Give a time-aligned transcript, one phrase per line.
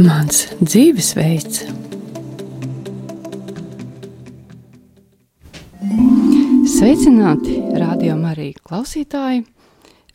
[0.00, 1.58] Mans dzīvesveids.
[6.72, 9.42] Sveicināti, rādījumā arī klausītāji!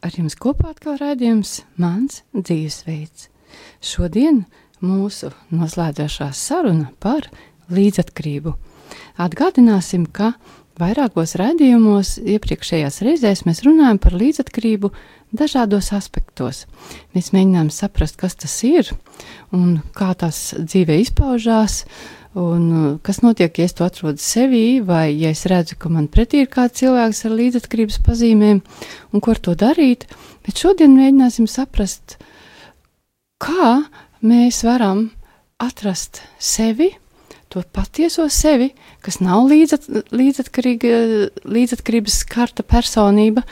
[0.01, 3.27] Ar jums kopā atkal raidījums Mans dzīvesveids.
[3.77, 4.41] Šodien
[4.81, 7.29] mūsu noslēdzošā saruna par
[7.69, 8.55] līdzatkarību.
[9.21, 10.33] Atgādināsim, ka
[10.79, 14.91] vairākos raidījumos iepriekšējās reizēs mēs runājam par līdzatkarību
[15.35, 16.65] dažādos aspektos.
[17.15, 18.91] Mēs mēģinām saprast, kas tas ir
[19.55, 21.83] un kā tas dzīvē izpaužās.
[22.35, 26.09] Un uh, kas notiek, ja es to atrodu sevī, vai ja es redzu, ka man
[26.11, 28.59] pretī ir kāds cilvēks ar līdzatkarības pazīmēm,
[29.15, 30.03] un ko ar to darīt.
[30.43, 32.17] Bet šodien mēģināsim saprast,
[33.39, 33.77] kā
[34.19, 35.07] mēs varam
[35.63, 36.91] atrast sevi,
[37.55, 43.45] to patieso sevi, kas nav līdzat, līdzatkarības karta personība,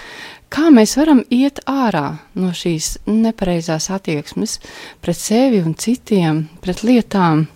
[0.51, 4.57] kā mēs varam iet ārā no šīs nepareizās attieksmes
[4.99, 7.47] pret sevi un citiem, pret lietām.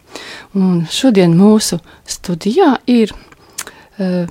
[0.55, 4.23] Un šodien mūsu studijā ir uh,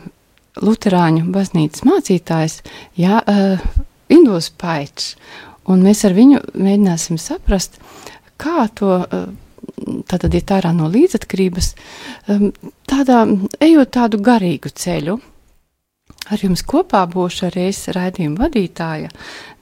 [0.57, 2.62] Lutāņu baznīcas mācītājs
[2.97, 3.61] Jā, uh,
[4.09, 5.19] Indus Paičs,
[5.69, 7.77] un mēs ar viņu mēģināsim saprast,
[8.41, 9.05] kā to.
[9.05, 9.35] Uh,
[10.11, 11.73] Tātad iet ārā no līdzatkarības,
[12.34, 12.51] um,
[12.91, 13.23] tādā,
[13.62, 15.19] ejot tādu garīgu ceļu,
[16.27, 19.12] Ar jums kopā būšu arī es raidījuma vadītāja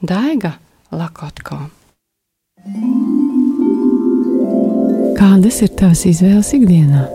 [0.01, 0.55] Daiga
[0.93, 1.59] Lakotko.
[5.19, 7.05] Kādas ir tavas izvēles ikdienā?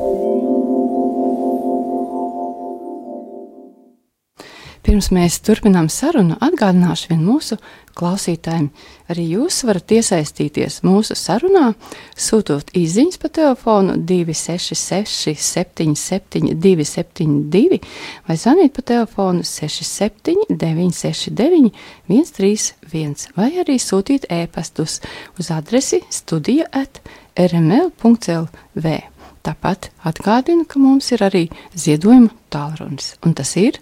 [4.81, 7.59] Pirms mēs turpinām sarunu, atgādināšu vien mūsu
[7.99, 8.71] klausītājiem.
[9.13, 11.75] Arī jūs varat iesaistīties mūsu sarunā,
[12.17, 17.81] sūtot īsiņas pa telefonu 266, 77, 272
[18.29, 21.73] vai zvanīt pa telefonu 67, 969,
[22.09, 25.01] 131 vai arī sūtīt ēpastus
[25.37, 27.03] uz adresi studija at
[27.37, 28.99] rml.lv.
[29.41, 33.79] Tāpat atgādinu, ka mums ir arī ziedojuma tālrunis, un tas ir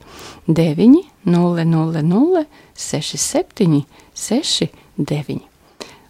[0.47, 2.45] 900
[2.79, 3.83] 67
[4.15, 5.49] 69.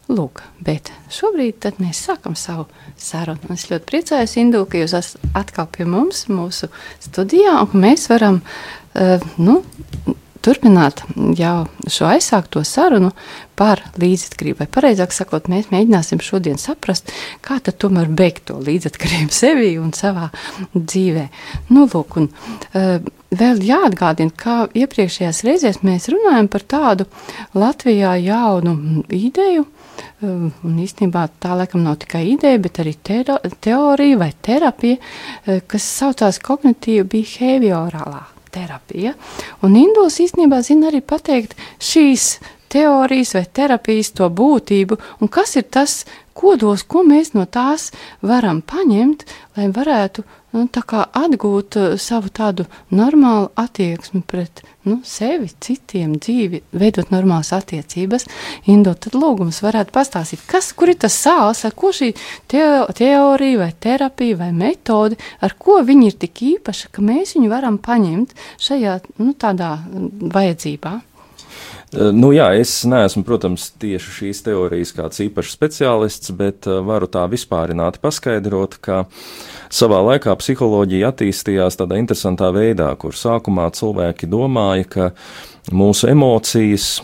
[0.09, 2.65] Lūk, bet šobrīd mēs sākam savu
[2.97, 3.51] sarunu.
[3.53, 6.71] Es ļoti priecājos, Indu, ka jūs esat atkal pie mums, mūsu
[7.05, 9.61] studijā, un mēs varam uh, nu,
[10.45, 11.03] turpināt
[11.39, 13.11] jau šo aizsākto sarunu
[13.59, 14.61] par līdzatkarību.
[14.63, 17.11] Vai pareizāk sakot, mēs mēģināsim šodien saprast,
[17.45, 20.29] kā tad tomēr beigt to līdzatkarību sevi un savā
[20.75, 21.27] dzīvē.
[21.75, 27.09] Nu, lūk, un, uh, vēl jāatgādina, kā iepriekšējās reizēs mēs runājam par tādu
[27.59, 29.67] Latvijā jaunu ideju.
[30.23, 35.93] Uh, un īstenībā tā laikam nav tikai ideja, bet arī teorija vai terapija, uh, kas
[35.99, 39.15] saucās kognitīva behaviorālā terapija.
[39.63, 42.39] Un Induls īstenībā zina arī pateikt šīs
[42.69, 46.03] teorijas vai terapijas to būtību un kas ir tas
[46.39, 47.91] kodols, ko mēs no tās
[48.23, 49.25] varam paņemt,
[49.57, 57.11] lai varētu nu, atgūt uh, savu tādu normālu attieksmi pret nu, sevi, citiem, dzīvi, veidot
[57.13, 58.25] normālas attiecības.
[58.73, 62.13] Indo, tad lūgums varētu pastāstīt, kas, kur ir tas sāls, ar ko šī
[62.51, 67.53] teo, teorija vai terapija vai metode, ar ko viņi ir tik īpaša, ka mēs viņu
[67.53, 69.77] varam paņemt šajā nu, tādā
[70.33, 70.99] vajadzībā.
[71.89, 77.09] Eh, nu, jā, es neesmu, protams, tieši šīs teorijas kāds īpašs speciālists, bet eh, varu
[77.09, 79.07] tā vispārināti paskaidrot, ka
[79.71, 85.11] savā laikā psiholoģija attīstījās tādā interesantā veidā, kur sākumā cilvēki domāja, ka
[85.75, 86.99] mūsu emocijas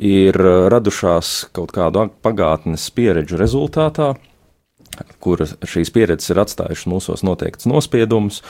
[0.00, 0.36] ir
[0.72, 4.14] radušās kaut kādu pagātnes pieredžu rezultātā
[5.20, 8.40] kur šīs pieredzes ir atstājušas mūsos noteikts nospiedumus,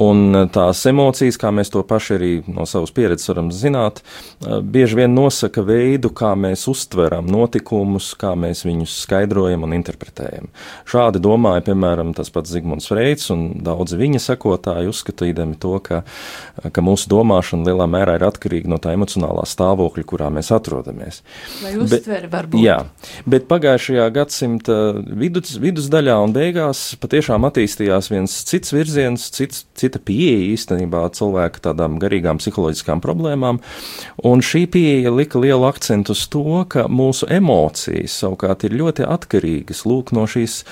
[0.00, 4.02] un tās emocijas, kā mēs to paši arī no savas pieredzes varam zināt,
[4.40, 10.50] bieži vien nosaka veidu, kā mēs uztveram notikumus, kā mēs viņus skaidrojam un interpretējam.
[10.90, 16.02] Šādi domāja, piemēram, tas pats Zigmunds Freids un daudzi viņa sekotāji uzskatījami to, ka,
[16.72, 21.22] ka mūsu domāšana lielā mērā ir atkarīga no tā emocionālā stāvokļa, kurā mēs atrodamies.
[21.64, 22.62] Vai uztvere varbūt?
[22.62, 22.78] Jā,
[23.30, 29.98] bet pagājušajā gadsimta vidus, vidus vidusdaļā un beigās patiešām attīstījās viens cits virziens, cits, cita
[29.98, 33.58] pieeja īstenībā cilvēka tādām garīgām psiholoģiskām problēmām,
[34.22, 39.82] un šī pieeja lika lielu akcentu uz to, ka mūsu emocijas savukārt ir ļoti atkarīgas
[39.84, 40.62] lūk no šīs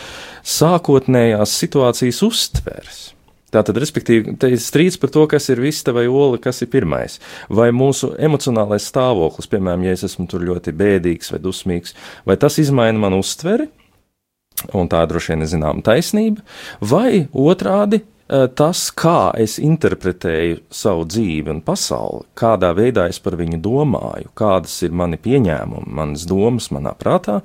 [0.46, 3.00] sākotnējās situācijas uztveres.
[3.48, 7.16] Tātad, respektīvi, te ir strīds par to, kas ir vista vai ola, kas ir pirmais.
[7.48, 11.96] Vai mūsu emocionālais stāvoklis, piemēram, ja es esmu tur ļoti bēdīgs vai dusmīgs,
[12.28, 13.70] vai tas izmaina manu uztveri,
[14.74, 16.44] un tā droši vien ir zināma taisnība,
[16.80, 23.38] vai otrādi Eh, tas, kā es interpretēju savu dzīvi un pasauli, kādā veidā es par
[23.40, 27.38] viņu domāju, kādas ir mani pieņēmumi, manas domas manā prātā,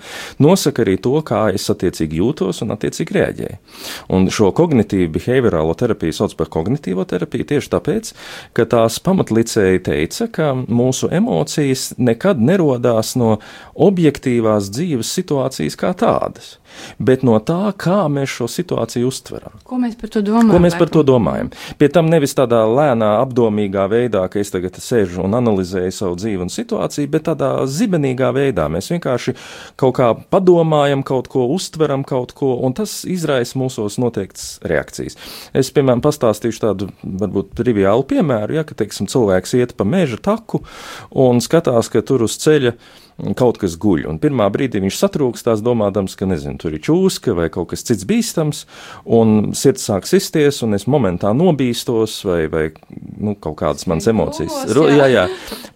[0.43, 3.59] nosaka arī to, kā es attiecīgi jūtos un attiecīgi reaģēju.
[4.11, 8.11] Un šo kognitīvu behaviorālo terapiju sauc par kognitīvo terapiju tieši tāpēc,
[8.51, 13.37] ka tās pamatlicēji teica, ka mūsu emocijas nekad nerodās no
[13.87, 16.57] objektīvās dzīves situācijas kā tādas
[16.99, 19.55] bet no tā, kā mēs šo situāciju uztveram.
[19.67, 20.51] Ko mēs par to domājam?
[20.53, 21.51] Ko mēs par to domājam?
[21.79, 26.45] Pie tam nevis tādā lēnā, apdomīgā veidā, ka es tagad sēžu un analizēju savu dzīvi
[26.45, 28.67] un situāciju, bet tādā zibenīgā veidā.
[28.71, 29.35] Mēs vienkārši
[29.79, 35.17] kaut kā padomājam, kaut ko uztveram, kaut ko, un tas izraisa mūsos noteikts reakcijas.
[35.53, 40.63] Es, piemēram, pastāstīšu tādu varbūt triviālu piemēru, ja, ka, teiksim, cilvēks iet pa meža taku
[41.09, 42.75] un skatās, ka tur uz ceļa
[43.37, 44.05] kaut kas guļ.
[44.09, 48.07] Un pirmā brīdī viņš satrūkstās, domādams, ka nezinu, tur ir čūska vai kaut kas cits
[48.09, 48.63] bīstams,
[49.05, 52.65] un sirds sāk sisties, un es momentā nobīstos, vai, vai
[53.17, 54.63] nu, kaut kādas manas emocijas.
[54.75, 55.27] Ro, jā, jā.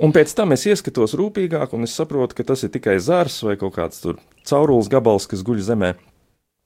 [0.04, 3.58] Un pēc tam es ieskatos rūpīgāk, un es saprotu, ka tas ir tikai zars vai
[3.60, 5.96] kaut kāds tur caurules gabals, kas guļ zemē.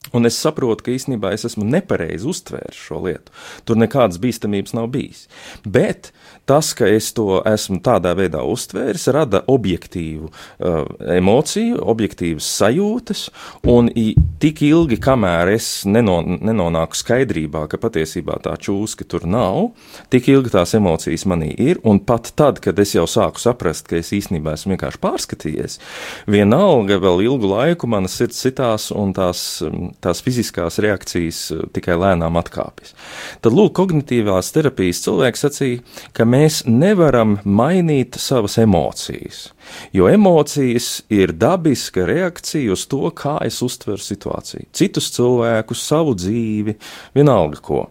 [0.09, 3.29] Un es saprotu, ka īstenībā es esmu nepareizi uztvērs šo lietu.
[3.69, 5.27] Tur nekādas bīstamības nav bijis.
[5.61, 6.09] Bet
[6.49, 13.21] tas, ka es to esmu tādā veidā uztvēris, rada objektīvu uh, emociju, objektīvas sajūtas,
[13.69, 19.69] un i, tik ilgi, kamēr es neno, nenonāku skaidrībā, ka patiesībā tā čūska tur nav,
[20.11, 24.01] tik ilgi tās emocijas manī ir, un pat tad, kad es jau sāku saprast, ka
[24.01, 25.79] es īstenībā esmu vienkārši pārskatījies,
[26.25, 31.97] vienalga vēl ilgu laiku mana sirds sitās un tās um, tās fiziskās reakcijas eh, tikai
[31.99, 32.95] lēnām atkāpjas.
[33.43, 35.83] Tad, lūk, kognitīvās terapijas cilvēks sacīja,
[36.17, 39.47] ka mēs nevaram mainīt savas emocijas,
[39.95, 46.77] jo emocijas ir dabiska reakcija uz to, kā es uztveru situāciju, citus cilvēkus, savu dzīvi,
[47.17, 47.87] vienalga ko.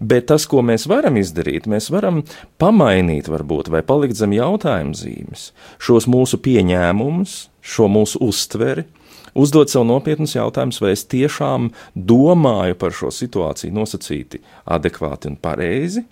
[0.00, 2.22] Bet tas, ko mēs varam izdarīt, mēs varam
[2.60, 5.50] pamainīt, varbūt, vai palikt zem jautājuma zīmes,
[5.82, 8.84] šos mūsu pieņēmumus, šo mūsu uztveri,
[9.34, 14.40] uzdot sev nopietnus jautājumus, vai es tiešām domāju par šo situāciju nosacīti
[14.76, 16.04] adekvāti un pareizi,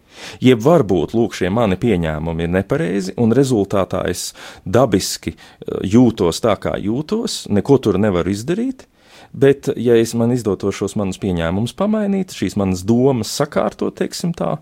[0.42, 4.30] jeb varbūt lūk, šie mani pieņēmumi ir nepareizi, un rezultātā es
[4.64, 8.86] dabiski eh, jūtos tā, kā jūtos, neko tur nevaru izdarīt.
[9.32, 14.58] Bet, ja es man izdotos šos manus pieņēmumus pamainīt, šīs manas domas sakārtot, teiksim tā,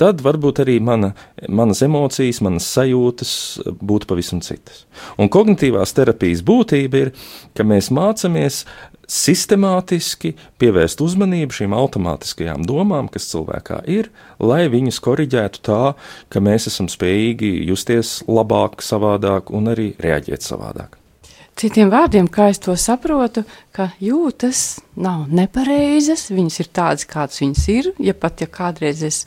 [0.00, 1.12] tad varbūt arī mana,
[1.46, 3.32] manas emocijas, manas sajūtas
[3.78, 4.84] būtu pavisam citas.
[5.22, 7.12] Un kognitīvās terapijas būtība ir,
[7.54, 8.64] ka mēs mācāmies
[9.08, 14.10] sistemātiski pievērst uzmanību šīm automātiskajām domām, kas cilvēkā ir,
[14.42, 15.82] lai viņas koriģētu tā,
[16.28, 20.97] ka mēs esam spējīgi justies labāk, savādāk un arī reaģēt savādāk.
[21.58, 23.42] Citiem vārdiem, kā es to saprotu,
[23.74, 27.88] ka jūtas nav nepareizas, viņas ir tādas, kādas viņas ir.
[27.98, 29.24] Ja pat ja kādreiz es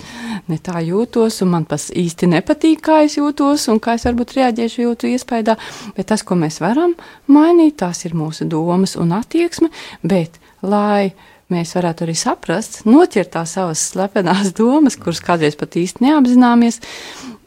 [0.48, 4.32] ne tā jūtos, un man tas īsti nepatīk, kā es jūtos, un kā es varbūt
[4.38, 5.58] reaģēšu jūtu iespējā,
[5.98, 6.96] bet tas, ko mēs varam
[7.28, 9.68] mainīt, tās ir mūsu domas un attieksme,
[10.00, 11.12] bet lai
[11.52, 16.80] mēs varētu arī saprast, noķert tās savas slepenās domas, kuras kādreiz pat īsti neapzināmies,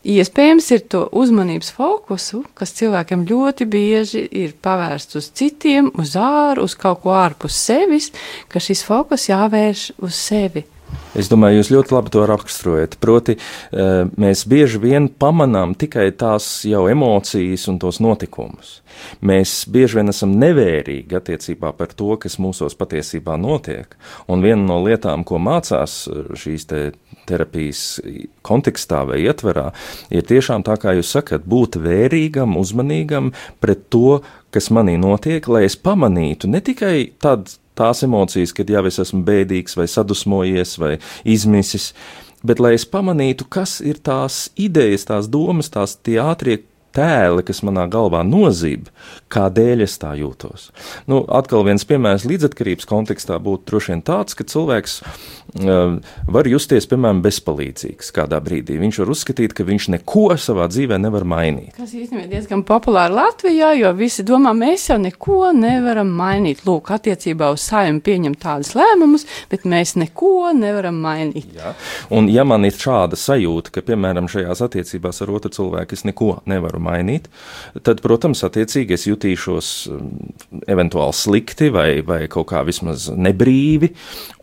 [0.05, 6.67] Iespējams, ir to uzmanības fokusu, kas cilvēkam ļoti bieži ir pavērsts uz citiem, uz āru,
[6.69, 8.11] uz kaut ko ārpus sevis,
[8.53, 10.67] ka šis fokus jāvērš uz sevi.
[11.15, 12.97] Es domāju, jūs ļoti labi to raksturojat.
[13.03, 18.81] Proti, eh, mēs bieži vien pamanām tikai tās jau emocijas un tos notikumus.
[19.23, 23.95] Mēs bieži vien esam nevērīgi attiecībā par to, kas mūsos patiesībā notiek.
[24.29, 26.67] Un viena no lietām, ko mācās eh, šīs
[27.29, 27.83] terapijas
[28.47, 29.71] kontekstā vai ietverā,
[30.15, 33.33] ir tiešām tā, kā jūs sakat, būt vērīgam, uzmanīgam
[33.65, 34.21] pret to,
[34.55, 39.25] kas manī notiek, lai es pamanītu ne tikai tādu tās emocijas, kad jau es esmu
[39.27, 40.93] bēdīgs vai sadusmojies vai
[41.27, 41.93] izmisis,
[42.47, 46.61] bet lai es pamanītu, kas ir tās idejas, tās domas, tās tie ātrie
[46.95, 48.87] tēli, kas manā galvā nozīm,
[49.35, 50.69] kādēļ es tā jūtos.
[51.11, 55.97] Nu, atkal viens piemērs līdzatkarības kontekstā būtu droši vien tāds, ka cilvēks uh,
[56.31, 58.79] var justies, piemēram, bezpalīdzīgs kādā brīdī.
[58.83, 61.75] Viņš var uzskatīt, ka viņš neko savā dzīvē nevar mainīt.
[61.79, 66.65] Tas īstenībā ir diezgan populāri Latvijā, jo visi domā, mēs jau neko nevaram mainīt.
[66.69, 71.51] Lūk, attiecībā uz saimnu pieņem tādus lēmumus, bet mēs neko nevaram mainīt.
[71.59, 71.75] Jā.
[72.15, 76.31] Un ja man ir šāda sajūta, ka, piemēram, šajās attiecībās ar otru cilvēku es neko
[76.51, 77.31] nevaru mainīt,
[77.87, 80.13] tad, protams, attiecīgi es jutīšos um,
[80.71, 83.95] eventuāli slikti vai, vai kaut kā vismaz nebrīvi,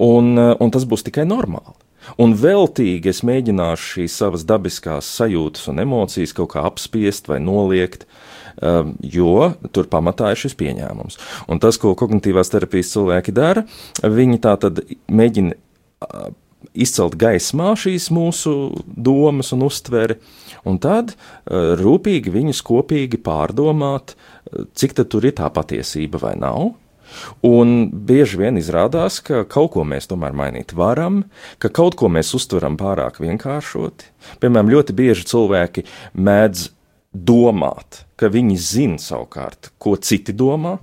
[0.01, 1.77] un, uh, un tas būs tikai normāli.
[2.21, 8.07] Un veltīgi es mēģināšu šīs savas dabiskās sajūtas un emocijas kaut kā apspiest vai noliegt,
[8.57, 11.19] um, jo tur pamatā ir šis pieņēmums.
[11.51, 13.65] Un tas, ko kognitīvās terapijas cilvēki dara,
[14.01, 14.81] viņi tā tad
[15.13, 16.31] mēģina uh,
[16.77, 18.53] izcelt gaismā šīs mūsu
[18.85, 20.17] domas un uztveri,
[20.67, 26.73] un tad uh, rūpīgi viņus kopīgi pārdomāt, uh, cik tur ir tā patiesība vai nav.
[27.43, 31.25] Un bieži vien izrādās, ka kaut ko mēs tomēr mainīt varam,
[31.59, 34.07] ka kaut ko mēs uztveram pārāk vienkāršoti.
[34.39, 35.83] Piemēram, ļoti bieži cilvēki
[36.15, 36.69] mēdz
[37.11, 40.77] domāt, ka viņi zina savukārt, ko citi domā,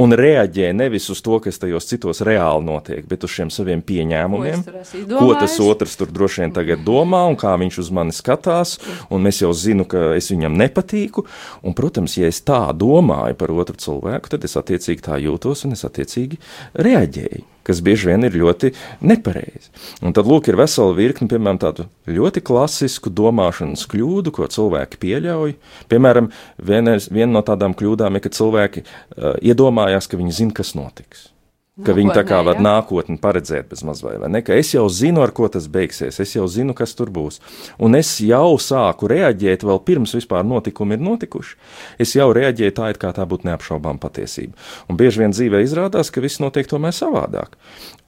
[0.00, 4.64] un reaģē nevis uz to, kas tajos citos reāli notiek, bet uz šiem saviem pieņēmumiem,
[4.64, 8.78] ko, ko tas otrs tur droši vien tagad domā un kā viņš uz mani skatās,
[9.12, 11.26] un es jau zinu, ka es viņam nepatīku,
[11.62, 15.76] un, protams, ja es tā domāju par otru cilvēku, tad es attiecīgi tā jūtos un
[15.78, 16.40] es attiecīgi
[16.78, 18.72] reaģēju kas bieži vien ir ļoti
[19.06, 19.72] nepareizi.
[20.02, 25.56] Un tad, lūk, ir vesela virkne, piemēram, tādu ļoti klasisku domāšanas kļūdu, ko cilvēki pieļauj.
[25.92, 26.30] Piemēram,
[26.62, 31.31] viena, viena no tādām kļūdām ir, ka cilvēki uh, iedomājās, ka viņi zina, kas notiks.
[31.80, 34.42] Ka viņi tā kā var nākotni paredzēt bez mazliet, vai ne?
[34.44, 37.40] Ka es jau zinu, ar ko tas beigsies, es jau zinu, kas tur būs.
[37.80, 41.56] Un es jau sāku reaģēt vēl pirms vispār notikumi ir notikuši.
[42.04, 44.52] Es jau reaģēju tā, it kā tā būtu neapšaubām patiesība.
[44.92, 47.56] Un bieži vien dzīvē izrādās, ka viss notiek tomēr savādāk.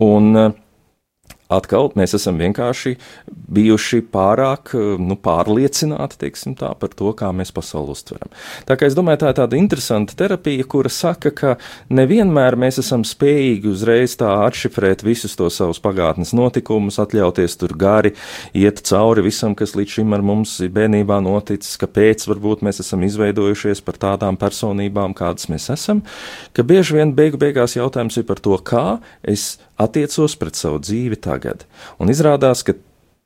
[0.05, 0.53] Un, uh,
[1.55, 2.97] atkal mēs esam vienkārši
[3.55, 8.33] bijuši pārāk nu, pārliecināti teiksim, tā, par to, kā mēs pasauli uztveram.
[8.69, 11.55] Tā kā es domāju, tā ir tāda interesanta terapija, kura saka, ka
[11.95, 18.15] nevienmēr mēs esam spējīgi uzreiz tā atšifrēt visus tos savus pagātnes notikumus, atļauties tur gari,
[18.57, 23.85] iet cauri visam, kas līdz šim ar mums bērnībā noticis, kāpēc varbūt mēs esam izveidojušies
[23.85, 26.03] par tādām personībām, kādas mēs esam,
[26.57, 28.85] ka bieži vien beigu beigās jautājums ir par to, kā
[29.23, 31.44] es attiecos pret savu dzīvi tagad.
[32.01, 32.77] Un izrādās, ka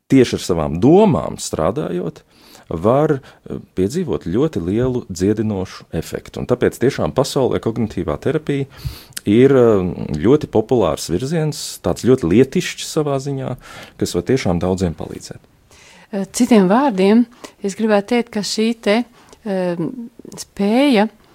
[0.09, 2.23] tieši ar savām domām strādājot,
[2.69, 6.43] var eh, piedzīvot ļoti lielu dziedinošu efektu.
[6.43, 8.69] Un tāpēc tiešām pasaulē kognitīvā terapija
[9.29, 13.55] ir eh, ļoti populārs virziens, tāds ļoti lietišķs savā ziņā,
[14.01, 15.41] kas var tiešām daudziem palīdzēt.
[16.13, 17.25] Eh, citiem vārdiem,
[17.65, 19.01] es gribētu teikt, ka šī te,
[19.45, 21.28] um, spēja mm,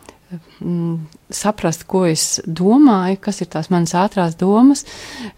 [1.33, 4.85] saprast, ko es domāju, kas ir tās manas ātrās domas,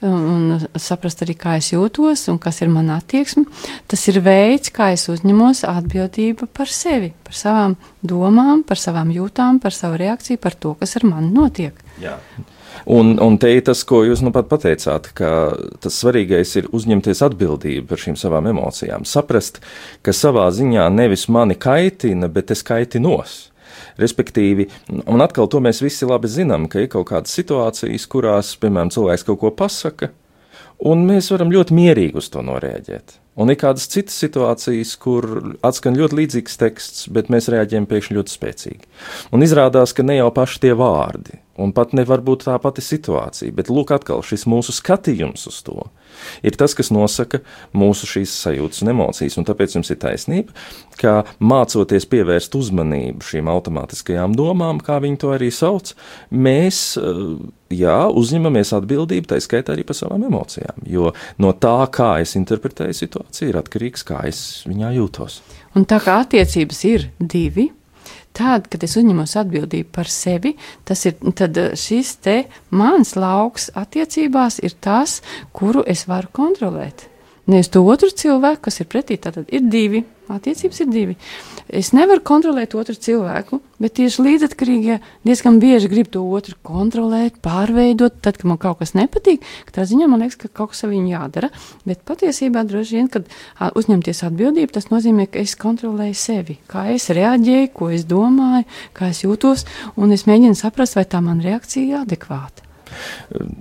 [0.05, 3.45] un, saprast arī, kā es jūtos un kas ir mana attieksme.
[3.91, 9.61] Tas ir veids, kā es uzņemos atbildību par sevi, par savām domām, par savām jūtām,
[9.63, 11.79] par savu reakciju, par to, kas ar mani notiek.
[12.01, 12.19] Jā.
[12.85, 15.29] Un, un te ir tas, ko jūs nu pat pateicāt, ka
[15.81, 19.07] tas svarīgais ir uzņemties atbildību par šīm savām emocijām.
[19.09, 19.61] Saprast,
[20.05, 23.37] ka savā ziņā nevis mani kaitina, bet es kaitinos.
[24.01, 24.69] Respektīvi,
[25.05, 29.27] un atkal to mēs visi labi zinām, ka ir kaut kādas situācijas, kurās, piemēram, cilvēks
[29.27, 30.11] kaut ko pasaka,
[30.85, 33.19] un mēs varam ļoti mierīgi uz to noreaģēt.
[33.35, 35.25] Un ir kādas citas situācijas, kur
[35.65, 38.87] atskan ļoti līdzīgs teksts, bet mēs reaģējam pēkšņi ļoti spēcīgi.
[39.35, 43.51] Un izrādās, ka ne jau paši tie vārdi, un pat nevar būt tā pati situācija,
[43.55, 45.83] bet lūk, atkal šis mūsu skatījums uz to
[46.45, 47.41] ir tas, kas nosaka
[47.75, 49.37] mūsu šīs sajūtas un emocijas.
[49.39, 50.55] Un tāpēc jums ir taisnība,
[50.99, 55.93] ka mācoties pievērst uzmanību šīm automātiskajām domām, kā viņi to arī sauc,
[56.31, 57.21] mēs eh,
[57.79, 60.83] jā, uzņemamies atbildību, tā skaitā arī par savām emocijām.
[60.89, 65.41] Jo no tā, kā es interpretēju situāciju, ir atkarīgs, kā es viņā jūtos.
[65.75, 67.71] Un tā kā attiecības ir divi,
[68.35, 72.35] Tad, kad es uzņemos atbildību par sevi, tas ir eh, šis te
[72.75, 75.21] mans lauks attiecībās ir tas,
[75.55, 77.07] kuru es varu kontrolēt.
[77.47, 80.03] Nevis to otru cilvēku, kas ir pretī, tad ir divi.
[80.33, 81.15] Attiecības ir divi.
[81.75, 84.95] Es nevaru kontrolēt otru cilvēku, bet tieši līdzatkarīgie
[85.27, 88.21] diezgan bieži grib to otru kontrolēt, pārveidot.
[88.23, 89.43] Tad, kad man kaut kas nepatīk,
[89.75, 91.51] tā ziņā man liekas, ka kaut kas ar viņu jādara.
[91.83, 93.27] Bet patiesībā droši vien, kad
[93.75, 98.63] uzņemties atbildību, tas nozīmē, ka es kontrolēju sevi, kā es reaģēju, ko es domāju,
[98.95, 99.67] kā es jūtos,
[99.99, 102.64] un es mēģinu saprast, vai tā man reakcija ir adekvāta.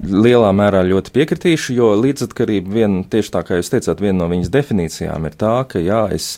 [0.05, 4.53] Lielā mērā ļoti piekritīšu, jo līdzatkarība, vien, tieši tā kā jūs teicāt, viena no viņas
[4.55, 6.37] definīcijām ir tā, ka jā, es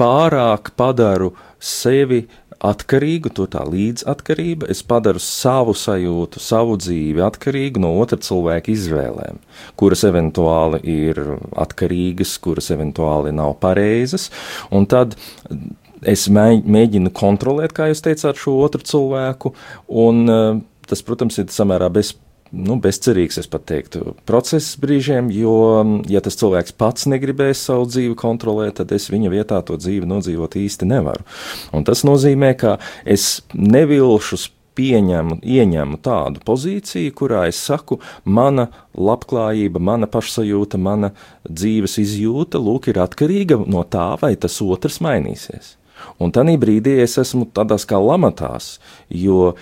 [0.00, 2.26] pārāk padaru sevi
[2.64, 9.40] atkarīgu, to tā līdzatkarība, es padaru savu sajūtu, savu dzīvi atkarīgu no otra cilvēka izvēlēm,
[9.78, 11.20] kuras eventuāli ir
[11.56, 14.30] atkarīgas, kuras eventuāli nav pareizas,
[14.72, 15.18] un tad
[16.06, 19.52] es mēģinu kontrolēt, kā jūs teicāt, šo otru cilvēku,
[20.04, 22.24] un eh, tas, protams, ir samērā bezpēcīgs
[22.56, 25.56] nu, bezcerīgs, es pat teiktu, process brīžiem, jo,
[26.10, 30.58] ja tas cilvēks pats negribēs savu dzīvi kontrolēt, tad es viņa vietā to dzīvi nodzīvot
[30.60, 31.26] īsti nevaru.
[31.76, 39.80] Un tas nozīmē, ka es nevilšus pieņemu, ieņemu tādu pozīciju, kurā es saku, mana labklājība,
[39.80, 41.12] mana pašsajūta, mana
[41.48, 45.76] dzīves izjūta, lūk, ir atkarīga no tā, vai tas otrs mainīsies.
[46.20, 48.76] Un tādā brīdī es esmu tādās kā lamatās,
[49.08, 49.54] jo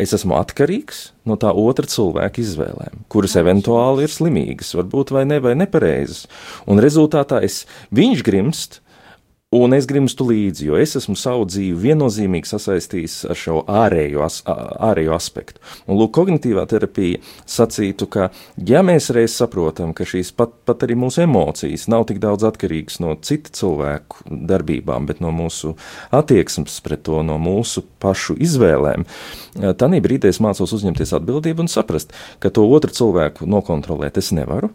[0.00, 5.38] es esmu atkarīgs no tā otra cilvēka izvēlēm, kuras eventuāli ir slimīgas, varbūt vai ne,
[5.44, 6.26] vai nepareizas.
[6.70, 7.62] Un rezultātā es,
[7.94, 8.81] viņš grimst,
[9.52, 14.38] Un es grimstu līdzi, jo es esmu savu dzīvi viennozīmīgi sasaistījis ar šo ārējo, as,
[14.48, 15.60] ārējo aspektu.
[15.84, 20.96] Un, lūk, kognitīvā terapija sacītu, ka, ja mēs reiz saprotam, ka šīs pat, pat arī
[21.02, 25.74] mūsu emocijas nav tik daudz atkarīgas no citu cilvēku darbībām, bet no mūsu
[26.16, 29.04] attieksmes pret to, no mūsu pašu izvēlēm,
[29.60, 34.72] tad brīdī es mācos uzņemties atbildību un saprast, ka to otru cilvēku nokontrolēt es nevaru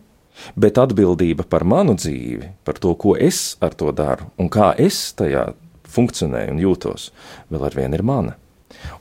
[0.56, 5.00] bet atbildība par manu dzīvi, par to, ko es ar to daru un kā es
[5.18, 5.50] tajā
[5.88, 7.10] funkcionēju un jūtos,
[7.50, 8.38] vēl ar vienu ir mana.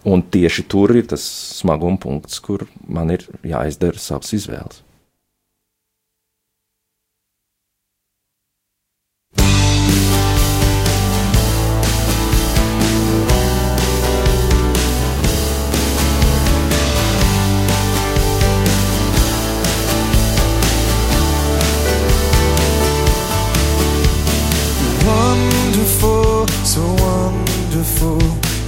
[0.06, 1.24] Un tieši tur ir tas
[1.58, 4.85] smaguma punkts, kur man ir jāizdara savas izvēles.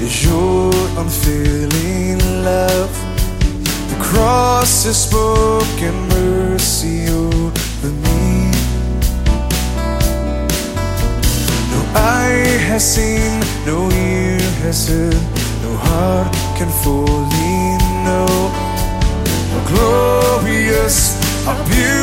[0.00, 2.92] Is your unfailing love.
[3.90, 8.50] The cross has spoken mercy over me.
[11.72, 15.22] No eye has seen, no ear has heard,
[15.62, 18.50] no heart can fully know
[19.52, 20.96] how glorious,
[21.44, 21.98] how beautiful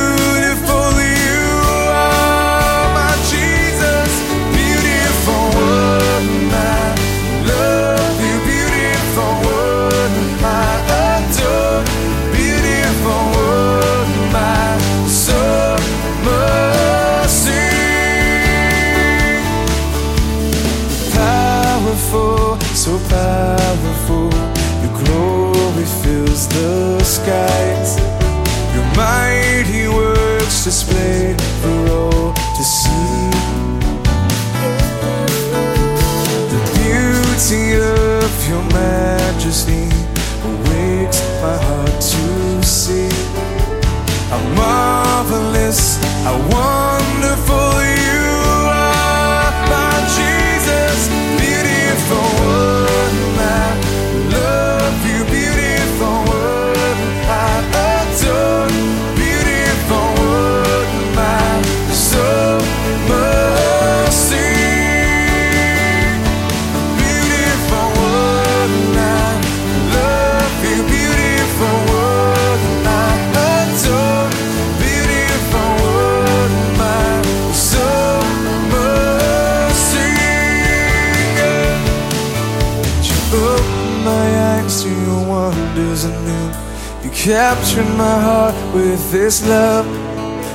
[87.25, 89.87] captured my heart with this love.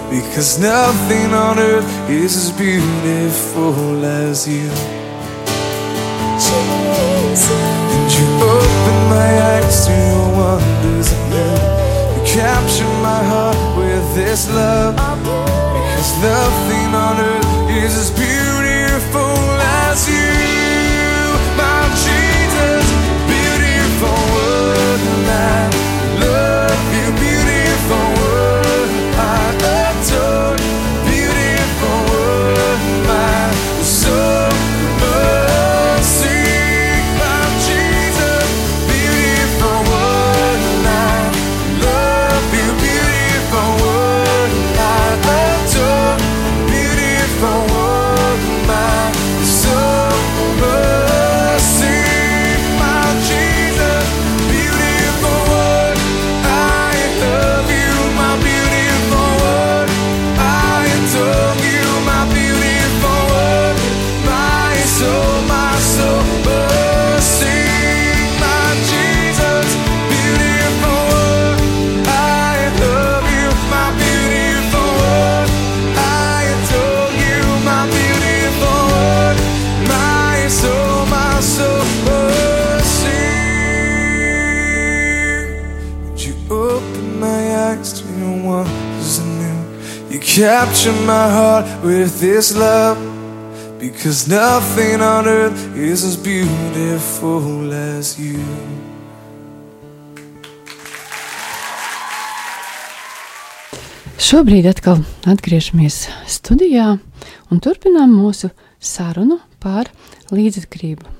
[0.08, 4.70] Because nothing on earth is as beautiful as you.
[6.46, 7.50] Jesus.
[7.94, 11.58] And you open my eyes to your wonders anew.
[12.14, 14.94] You captured my heart with this love.
[14.94, 19.34] Because nothing on earth is as beautiful
[19.90, 20.59] as you.
[90.34, 92.98] Capture my heart with this love.
[93.80, 98.44] Because nothing on earth is as beautiful as you.
[104.20, 106.92] Šobrīd atkal atgriežamies studijā
[107.50, 109.90] un turpinām mūsu sarunu par
[110.30, 111.16] līdzatkarību.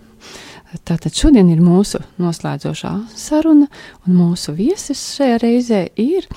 [0.87, 3.67] Tātad šodien ir mūsu noslēdzošā saruna,
[4.07, 6.29] un mūsu viesis šajā reizē ir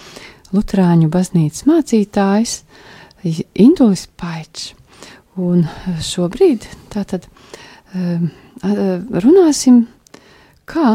[0.54, 2.62] Lutāņu baznīcas mācītājs
[3.58, 4.74] Indulis Paičs.
[5.40, 5.64] Un
[6.06, 7.26] šobrīd tātad
[7.98, 8.28] um,
[9.24, 9.88] runāsim,
[10.70, 10.92] kā,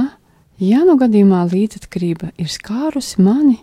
[0.63, 3.57] ja nu gadījumā līdzatkarība ir skārusi mani,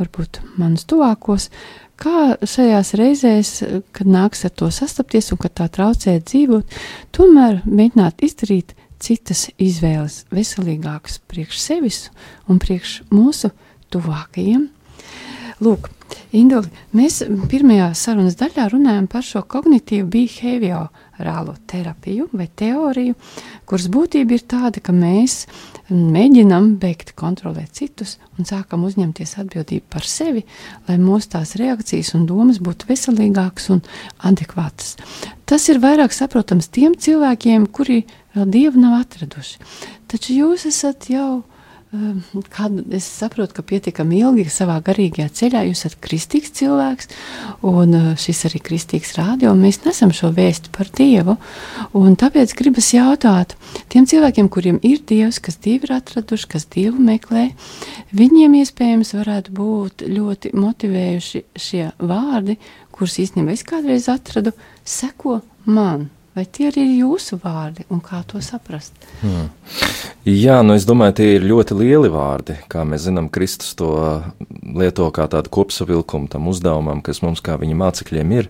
[0.00, 1.50] varbūt manus tuvākos,
[2.00, 3.50] kā šajās reizēs,
[3.92, 6.80] kad nāks ar to sastapties un kad tā traucē dzīvot,
[7.12, 12.06] tomēr mēģināt izdarīt citas izvēles, veselīgākas priekš sevis
[12.48, 13.52] un priekš mūsu
[13.92, 14.70] tuvākajiem.
[15.62, 15.92] Lūk,
[16.34, 17.20] Induli, mēs
[17.52, 23.14] pirmajā sarunas daļā runājam par šo kognitīvu behaviorālo terapiju vai teoriju,
[23.68, 25.44] kuras būtība ir tāda, ka mēs
[25.92, 30.42] mēģinam beigt kontrolēt citus un sākam uzņemties atbildību par sevi,
[30.88, 33.84] lai mūsu tās reakcijas un domas būtu veselīgākas un
[34.24, 34.96] adekvātas.
[35.46, 38.02] Tas ir vairāk saprotams tiem cilvēkiem, kuri
[38.34, 39.60] vēl dievu nav atraduši.
[40.10, 41.42] Taču jūs esat jau
[41.92, 47.10] Ehm, Kādu, es saprotu, ka pietiekami ilgi savā garīgajā ceļā jūs esat kristīgs cilvēks,
[47.68, 51.36] un eh, šis arī kristīgs rādio, un mēs nesam šo vēstu par Dievu.
[51.92, 53.52] Tāpēc gribas jautāt
[53.92, 57.50] tiem cilvēkiem, kuriem ir Dievs, kas Dievu ir atraduši, kas Dievu meklē,
[58.16, 62.56] viņiem iespējams varētu būt ļoti motivējuši šie vārdi,
[62.88, 66.08] kurus īstenībā es kādreiz atradu, seko man.
[66.32, 68.94] Vai tie ir jūsu vārdi un kā to saprast?
[69.20, 69.50] Hmm.
[70.24, 72.56] Jā, nu es domāju, tie ir ļoti lieli vārdi.
[72.72, 73.90] Kā mēs zinām, Kristus to
[74.62, 78.48] lieto kā tādu kopsavilkumu tam uzdevumam, kas mums kā viņa mācekļiem ir.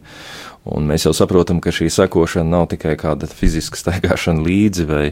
[0.62, 5.06] Un mēs jau saprotam, ka šī sekošana nav tikai kāda fiziska staigāšana līdzi vai,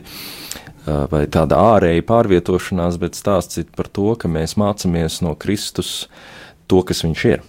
[0.86, 6.04] vai tāda ārēja pārvietošanās, bet stāsts ir par to, ka mēs mācāmies no Kristus
[6.70, 7.42] to, kas viņš ir.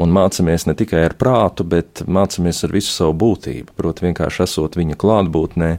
[0.00, 3.74] Un mācāmies ne tikai ar prātu, bet mācāmies ar visu savu būtību.
[3.78, 5.70] Proti, vienkārši esot viņa klātbūtnē,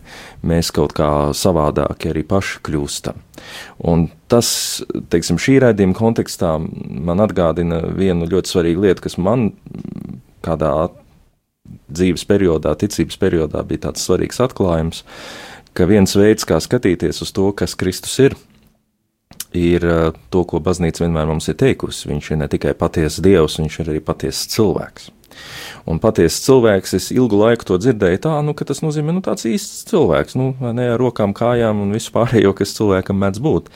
[0.47, 3.21] mēs kaut kā savādāki arī paši kļūstam.
[3.89, 4.47] Un tas,
[5.13, 9.51] teiksim, šī raidījuma kontekstā man atgādina vienu ļoti svarīgu lietu, kas man
[10.43, 10.73] kādā
[11.93, 15.03] dzīves periodā, ticības periodā bija tāds svarīgs atklājums,
[15.73, 18.52] ka viens veids, kā skatīties uz to, kas Kristus ir, ir
[19.87, 22.09] eh, to, ko baznīca vienmēr mums ir teikusi.
[22.11, 25.11] Viņš ir ne tikai patiesa dievs, viņš ir arī patiesa cilvēks.
[25.89, 29.47] Un patiesa cilvēks, es ilgu laiku to dzirdēju tā, nu, ka tas nozīmē, nu, tāds
[29.49, 33.71] īsts cilvēks, nu, ne ar rokām, kājām un visu pārējo, kas cilvēkam mēdz būt.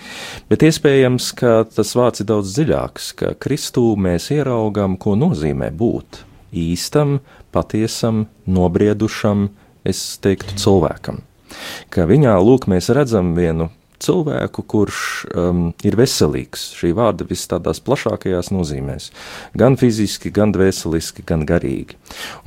[0.52, 6.24] Bet iespējams, ka tas vārds ir daudz dziļāks, ka Kristū mēs ieraugam, ko nozīmē būt
[6.56, 7.20] īstam,
[7.52, 9.50] patiesam, nobriedušam,
[9.88, 11.20] es teiktu, cilvēkam.
[11.92, 13.70] Ka viņā, lūk, mēs redzam vienu
[14.04, 16.70] cilvēku, kurš um, ir veselīgs.
[16.78, 19.10] Šī vārda vis tādās plašākajās nozīmēs.
[19.58, 21.98] Gan fiziski, gan dvēseliski, gan garīgi.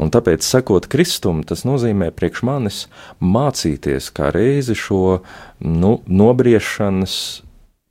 [0.00, 2.82] Un tāpēc, sekot Kristum, tas nozīmē priekš manis
[3.20, 5.20] mācīties kā reizi šo
[5.60, 7.16] nu, nobriešanas,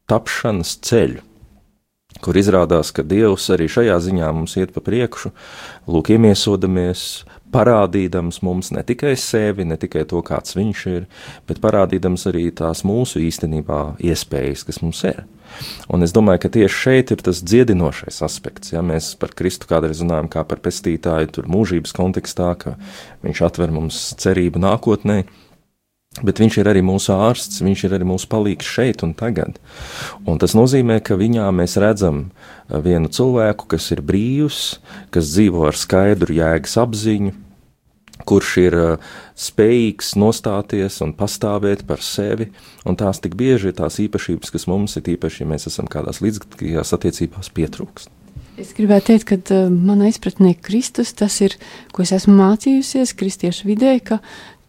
[0.10, 1.26] tapšanas ceļu
[2.24, 5.32] kur izrādās, ka Dievs arī šajā ziņā mums iet pa priekšu,
[5.90, 11.10] lūk, iemiesodamies, parādīdams mums ne tikai sevi, ne tikai to, kāds viņš ir,
[11.50, 15.26] bet parādīdams arī tās mūsu īstenībā iespējas, kas mums ir.
[15.90, 18.74] Un es domāju, ka tieši šeit ir tas dziedinošais aspekts.
[18.74, 22.76] Ja mēs par Kristu kādreiz runājam kā par pestītāju, tur mūžības kontekstā, ka
[23.26, 25.24] viņš atver mums cerību nākotnē,
[26.26, 29.60] Bet viņš ir arī mūsu ārsts, viņš ir arī mūsu palīgs šeit un tagad.
[30.28, 34.64] Un tas nozīmē, ka viņā mēs redzam uh, vienu cilvēku, kas ir brīvs,
[35.16, 37.34] kas dzīvo ar skaidru jēgas apziņu,
[38.28, 42.50] kurš ir uh, spējīgs nostāties un pastāvēt par sevi.
[42.84, 46.20] Un tās tik bieži ir tās īpašības, kas mums ir īpaši, ja mēs esam kādās
[46.26, 48.16] līdzīgās attiecībās pietrūkst.
[48.60, 51.56] Es gribētu teikt, ka uh, manā izpratnē Kristus tas ir,
[51.96, 54.20] ko es esmu mācījusies kristiešu vidē, ka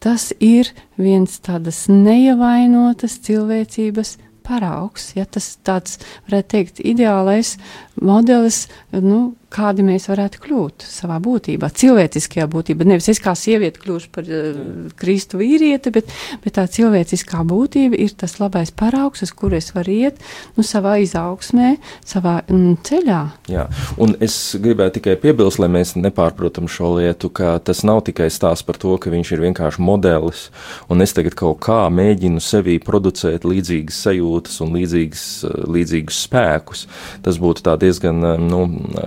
[0.01, 5.13] tas ir viens tādas neievainotas cilvēcības paraugs.
[5.17, 7.57] Ja, tas tāds, varētu teikt, ideālais
[8.01, 8.65] modelis,
[8.97, 12.87] nu, kādi mēs varētu kļūt savā būtībā, cilvēciskajā būtībā.
[12.87, 14.61] Nevis es kā sieviete kļūšu par uh,
[14.99, 16.13] Kristu vīrieti, bet,
[16.45, 20.21] bet tā cilvēciskā būtība ir tas labais paraugs, uz kur es varu iet
[20.57, 21.73] nu, savā izaugsmē,
[22.07, 23.21] savā mm, ceļā.
[23.51, 23.67] Jā,
[24.01, 28.67] un es gribēju tikai piebilst, lai mēs nepārprotam šo lietu, ka tas nav tikai stāsts
[28.67, 30.47] par to, ka viņš ir vienkārši modelis,
[30.91, 35.27] un es tagad kaut kā mēģinu sevī producēt līdzīgas sajūtas un līdzīgas,
[35.71, 36.87] līdzīgus spēkus.
[37.25, 38.63] Tas būtu tā diezgan, nu,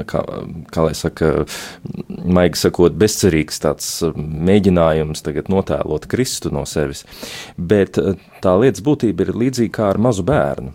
[0.10, 0.24] kā
[0.74, 1.46] kā lai saka,
[2.08, 7.04] maigi sakot, bezcerīgs tāds mēģinājums tagad notēlot Kristu no sevis.
[7.58, 8.00] Bet
[8.44, 10.74] tā lietas būtība ir līdzīga kā ar mazu bērnu.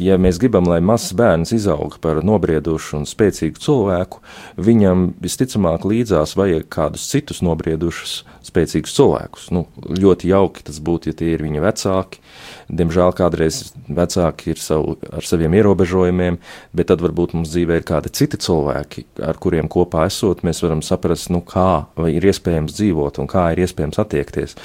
[0.00, 4.22] Ja mēs gribam, lai mazs bērns izaug par nobriedušu un spēcīgu cilvēku,
[4.56, 9.50] viņam visticamāk līdzās vajag kādus citus nobriedušus, spēcīgus cilvēkus.
[9.54, 12.22] Nu, ļoti jauki tas būtu, ja tie ir viņa vecāki.
[12.68, 16.38] Diemžēl kādreiz vecāki ir savu, ar saviem ierobežojumiem,
[16.76, 20.82] bet tad varbūt mums dzīvē ir kādi citi cilvēki, ar kuriem kopā esot, mēs varam
[20.84, 24.56] saprast, nu, kā ir iespējams dzīvot un kā ir iespējams attiekties.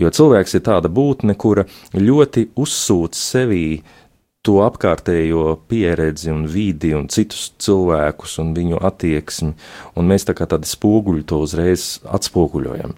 [0.00, 3.66] Jo cilvēks ir tāda būtne, kura ļoti uzsūc sevī
[4.46, 9.56] to apkārtējo pieredzi un vidi un citus cilvēkus un viņu attieksmi,
[9.98, 12.94] un mēs tā kā tādi spoguļi to uzreiz atspoguļojam.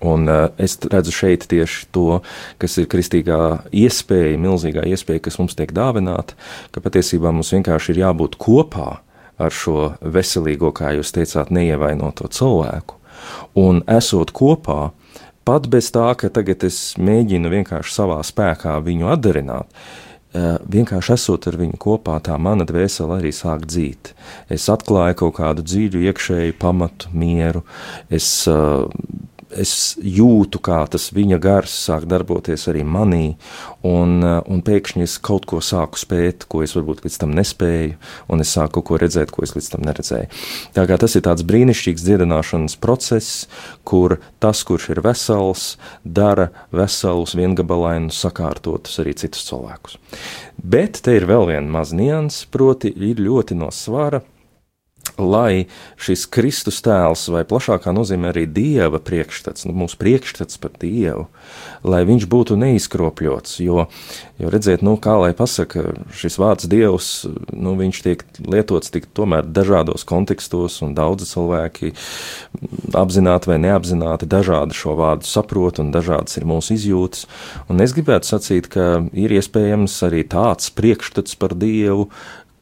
[0.00, 2.20] Un uh, es redzu šeit tieši to,
[2.60, 6.38] kas ir kristīgā iespēja, milzīgā iespēja, kas mums tiek dāvināta,
[6.72, 8.88] ka patiesībā mums vienkārši ir jābūt kopā
[9.36, 12.96] ar šo veselīgo, kā jūs teicāt, neievainoto cilvēku.
[13.60, 14.94] Un esot kopā,
[15.44, 19.68] pat bez tā, ka tagad es mēģinu vienkārši savā spēkā viņu atdarināt,
[20.34, 24.10] Eh, vienkārši esot ar viņu kopā, tā mana dvēsele arī sāk dzīt.
[24.50, 27.62] Es atklāju kaut kādu dziļu iekšēju pamatu, mieru.
[28.10, 28.88] Es uh,
[29.60, 33.36] es jūtu, kā tas viņa gars sāk darboties arī manī,
[33.86, 37.96] un, uh, un pēkšņi es kaut ko sāku spēt, ko es varbūt līdz tam nespēju,
[38.32, 40.28] un es sāku kaut ko redzēt, ko es līdz tam neredzēju.
[40.76, 43.46] Tā kā tas ir tāds brīnišķīgs dziedināšanas process,
[43.86, 45.66] kur tas, kurš ir vesels,
[46.04, 49.98] dara veselus, viengabalainus, sakārtotus arī citus cilvēkus.
[50.58, 54.22] Bet te ir vēl viena maza nianses, proti ir ļoti no svara
[55.18, 55.66] lai
[56.00, 61.28] šis Kristus tēls, vai plašākā nozīmē arī Dieva priekšstats, nu, mūsu priekšstats par Dievu,
[61.86, 63.58] lai viņš būtu neizkropļots.
[63.62, 63.86] Jo,
[64.42, 67.10] jo redziet, nu, kā lai pasaka, šis vārds Dievs,
[67.54, 71.94] nu, viņš tiek lietots tik tomēr dažādos kontekstos, un daudzi cilvēki
[72.98, 77.28] apzināti vai neapzināti dažādi šo vārdu saprot, un dažādas ir mūsu izjūtas.
[77.70, 82.10] Un es gribētu sacīt, ka ir iespējams arī tāds priekšstats par Dievu,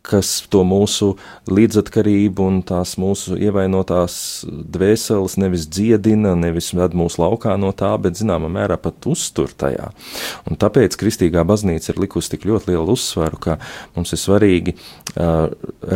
[0.06, 1.12] kas to mūsu
[1.50, 8.18] līdzatkarību un tās mūsu ievainotās dvēseles nevis dziedina, nevis ved mūsu laukā no tā, bet
[8.18, 9.92] zināmā mērā pat uztur tajā.
[10.50, 13.58] Un tāpēc Kristīgā baznīca ir likusi tik ļoti lielu uzsvaru, ka
[13.96, 15.50] mums ir svarīgi uh,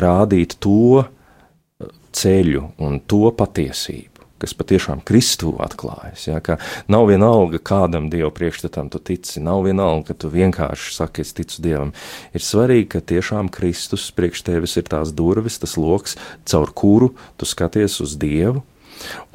[0.06, 1.06] rādīt to
[2.16, 6.26] ceļu un to patiesību kas patiešām Kristū atklājas.
[6.28, 6.40] Ja,
[6.92, 11.62] nav vienalga, kādam Dieva priekšstatam tu tici, nav vienalga, ka tu vienkārši saki, es ticu
[11.64, 11.94] Dievam.
[12.36, 16.18] Ir svarīgi, ka tiešām Kristus priekš tevis ir tās durvis, tas loks,
[16.48, 18.64] caur kuru tu skaties uz Dievu,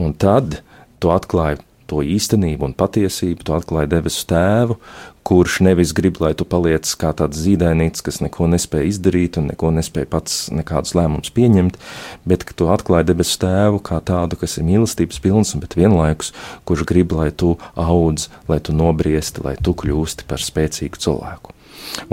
[0.02, 0.62] un tad
[1.02, 4.78] tu atklāji to īstenību un patiesību, tu atklāji debesu tēvu,
[5.28, 9.70] kurš nevis grib, lai tu paliec kā tāds zīdainīts, kas neko nespēja izdarīt un neko
[9.76, 11.78] nespēja pats nekādus lēmumus pieņemt,
[12.28, 16.34] bet tu atklāji debesu tēvu kā tādu, kas ir mīlestības pilns, bet vienlaikus,
[16.66, 21.61] kurš grib, lai tu audz, lai tu nobriesti, lai tu kļūsti par spēcīgu cilvēku.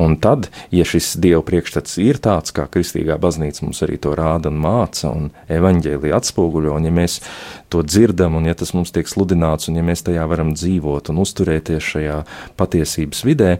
[0.00, 4.52] Un tad, ja šis dievu priekšstats ir tāds, kā kristīgā baznīca mums arī to rāda
[4.52, 7.20] un māca, un evaņģēlī atspoguļo, un ja mēs
[7.72, 11.22] to dzirdam, un ja tas mums tiek sludināts, un ja mēs tajā varam dzīvot un
[11.24, 12.18] uzturēties šajā
[12.58, 13.52] patiesības vidē,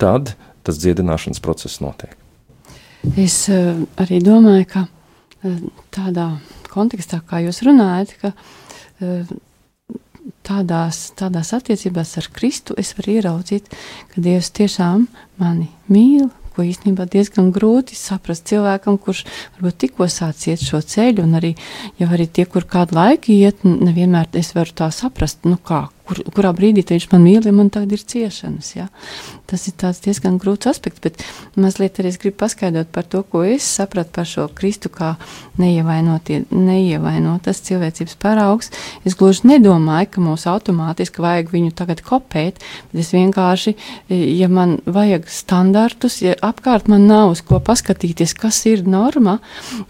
[0.00, 0.34] tad
[0.66, 2.14] tas dziedināšanas process notiek.
[3.16, 5.58] Es uh, arī domāju, ka uh,
[5.94, 6.32] tādā
[6.68, 9.36] kontekstā, kā jūs runājat, ka uh,
[10.46, 13.70] tādās, tādās attiecībās ar Kristu es varu ieraudzīt,
[14.12, 15.06] ka Dievs tiešām
[15.40, 19.22] mani mīl, ko īstenībā diezgan grūti saprast cilvēkam, kurš
[19.56, 21.52] varbūt tikko sācis iet šo ceļu, un arī,
[22.00, 26.20] ja arī tie, kur kādu laiku iet, nevienmēr es varu tā saprast, nu kā, kur,
[26.34, 28.70] kurā brīdī viņš man mīl, man tagad ir ciešanas.
[28.76, 28.86] Ja?
[29.48, 31.22] Tas ir diezgan grūts aspekts, bet
[31.58, 35.14] mazliet arī es gribu paskaidrot par to, ko es sapratu par šo Kristu kā
[35.60, 38.72] neievainotas cilvēcības paraugs.
[39.08, 43.76] Es gluži nedomāju, ka mums automātiski vajag viņu tagad kopēt, bet es vienkārši,
[44.10, 49.38] ja man vajag standartus, ja apkārt man nav uz ko paskatīties, kas ir norma,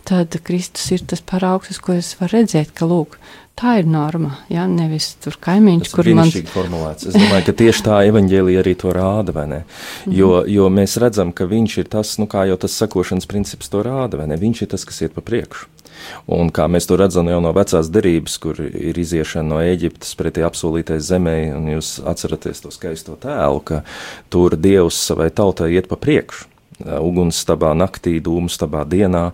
[0.08, 3.18] tad Kristus ir tas paraugs, uz ko es varu redzēt, ka lūk,
[3.58, 7.08] tā ir norma, ja nevis tur kaimiņš, kur man ir formulēts.
[7.10, 9.62] Es domāju, ka tieši tā evaņģēlija arī to rāda, vai ne?
[9.64, 10.14] Mhm.
[10.18, 13.82] Jo, jo mēs redzam, ka viņš ir tas, nu kā jau tas sakošanas princips to
[13.86, 14.38] rāda, vai ne?
[14.38, 15.68] Viņš ir tas, kas iet pa priekšu.
[16.30, 20.44] Un kā mēs to redzam jau no vecās derības, kur ir iziešana no Eģiptes pretī
[20.46, 23.82] apsolītai zemē, un jūs atceraties to skaisto tēlu, ka
[24.30, 26.46] tur Dievs savai tautai iet pa priekšu
[26.78, 29.32] ugunsstabā naktī, dūmstabā dienā,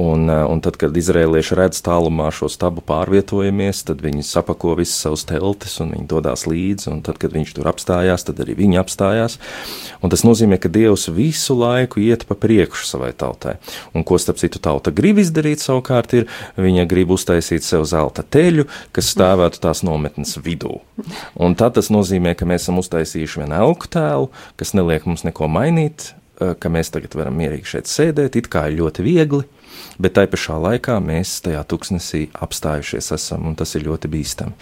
[0.00, 5.26] un, un tad, kad izrēlieši redz tālumā šo stabu pārvietojamies, tad viņi sapako visas savus
[5.28, 9.38] teltis un viņi dodās līdzi, tad, kad viņš tur apstājās, tad arī viņi apstājās,
[10.02, 13.58] un tas nozīmē, ka Dievs visu laiku iet pa priekšu savai tautai,
[13.92, 18.68] un ko starp citu tauta grib izdarīt savukārt ir, viņa grib uztaisīt sev zelta teļu,
[18.96, 20.78] kas stāvētu tās nometnes vidū,
[21.36, 25.50] un tad tas nozīmē, ka mēs esam uztaisījuši vienu elku tēlu, kas neliek mums neko
[25.52, 29.44] mainīt, Eh, ka mēs tagad varam mierīgi šeit sēdēt, it kā ir ļoti viegli,
[29.98, 34.54] bet tai pašā laikā mēs tajā tuksnesī apstājušies esam, un tas ir ļoti bīstami.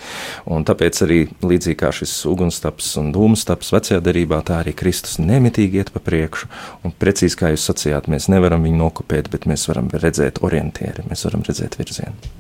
[0.53, 5.83] Un tāpēc arī līdzīgi kā šis ugunstaps un dūmstaps vecajā derībā, tā arī Kristus nemitīgi
[5.83, 6.51] iet pa priekšu,
[6.85, 11.29] un precīzi kā jūs sacījāt, mēs nevaram viņu nokopēt, bet mēs varam redzēt orientieri, mēs
[11.29, 12.35] varam redzēt virzienu.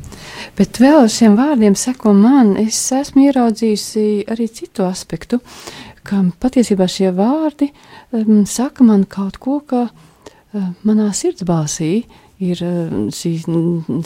[0.56, 5.40] Bet vēl šiem vārdiem seko man, es esmu ieraudzījusi arī citu aspektu,
[6.06, 7.70] ka patiesībā šie vārdi
[8.14, 11.92] um, saka man kaut ko, ka uh, manā sirdsbalsī
[12.42, 13.46] ir uh, šīs,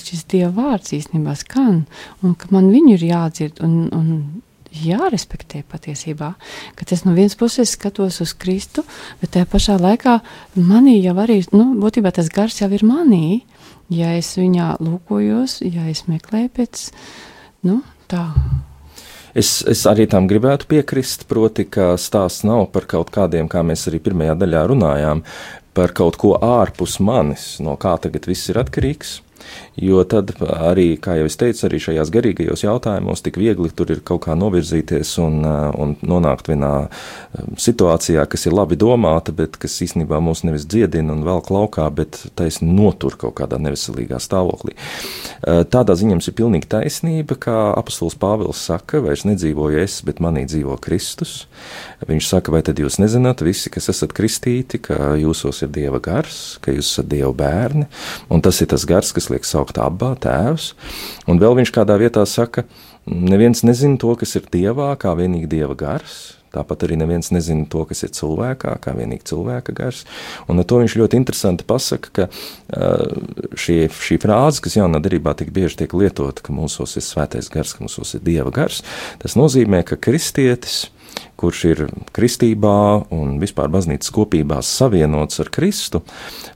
[0.04, 1.84] šis dieva vārds īstenībā skan,
[2.24, 4.08] un ka man viņu ir jādzird un, un
[4.70, 6.30] jārespektē patiesībā,
[6.78, 8.84] ka tas no vienas puses skatos uz Kristu,
[9.20, 10.20] bet tajā pašā laikā
[10.56, 13.42] manī jau arī, nu, būtībā tas gars jau ir manī,
[13.90, 16.84] ja es viņā lūkojos, ja es meklēju pēc,
[17.66, 18.28] nu, tā
[19.34, 23.86] Es, es arī tam gribētu piekrist, proti, ka stāsts nav par kaut kādiem, kā mēs
[23.90, 25.22] arī pirmajā daļā runājām,
[25.76, 29.20] par kaut ko ārpus manis, no kā tagad viss ir atkarīgs.
[29.80, 34.02] Jo tad arī, kā jau es teicu, arī šajās garīgajos jautājumos tik viegli tur ir
[34.06, 39.56] kaut kā novirzīties un, uh, un nonākt vienā um, situācijā, kas ir labi domāta, bet
[39.60, 44.76] kas īstenībā mūs nevis dziedina un velk laukā, bet taisni notur kaut kādā neveselīgā stāvoklī.
[45.40, 50.20] Uh, tādā ziņā jums ir pilnīgi taisnība, kā apustulis Pāvils saka, vairs nedzīvoju es, bet
[50.20, 51.46] manī dzīvo Kristus.
[52.08, 56.58] Viņš saka, vai tad jūs nezināt, visi, kas esat kristīti, ka jūsos ir Dieva gars,
[56.64, 57.86] ka jūs esat Dieva bērni,
[58.32, 60.72] un tas ir tas gars, kas liek saukt abā tēvs.
[61.30, 62.66] Un vēl viņš kādā vietā saka,
[63.06, 66.36] neviens nezina to, kas ir dievā, kā vienīgi dieva gars.
[66.50, 70.02] Tāpat arī neviens nezina to, kas ir cilvēkā, kā vienīgi cilvēka gars.
[70.50, 72.26] Un ar to viņš ļoti interesanti pasaka, ka
[73.54, 77.76] šie, šī frāze, kas jaunā darbā tik bieži tiek lietota, ka mūsos ir svētais gars,
[77.76, 78.82] ka mūsos ir dieva gars,
[79.22, 80.88] tas nozīmē, ka kristietis
[81.40, 81.82] kurš ir
[82.16, 82.76] kristībā
[83.14, 86.02] un vispār baznīcas kopībās savienots ar Kristu,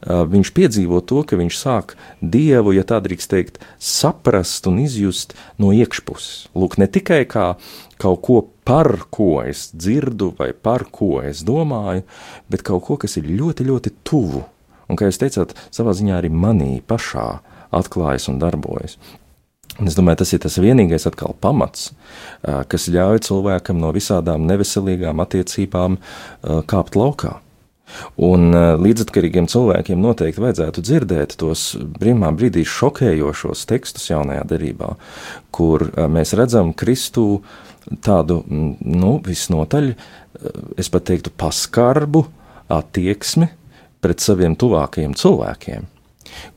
[0.05, 5.73] viņš piedzīvo to, ka viņš sāk Dievu, ja tā drīkst teikt, saprast un izjust no
[5.75, 6.51] iekšpuses.
[6.57, 7.55] Lūk, ne tikai kā
[8.01, 12.05] kaut ko par ko es dzirdu vai par ko es domāju,
[12.51, 14.45] bet kaut ko, kas ir ļoti, ļoti tuvu.
[14.89, 17.29] Un, kā jūs teicāt, savā ziņā arī manī pašā
[17.75, 18.99] atklājas un darbojas.
[19.81, 21.89] Un es domāju, tas ir tas vienīgais atkal pamats,
[22.71, 25.97] kas ļauj cilvēkam no visādām neveselīgām attiecībām
[26.71, 27.41] kāpt laukā.
[28.23, 31.67] Un līdzatkarīgiem cilvēkiem noteikti vajadzētu dzirdēt tos
[31.99, 34.95] brīnumā brīdī šokējošos tekstus jaunajā derībā,
[35.55, 37.43] kur mēs redzam Kristu
[38.07, 39.91] tādu, nu, visnotaļ,
[40.81, 42.25] es pat teiktu, paskarbu
[42.73, 43.51] attieksmi
[44.05, 45.91] pret saviem tuvākajiem cilvēkiem